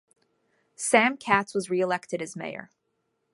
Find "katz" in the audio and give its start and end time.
1.15-1.53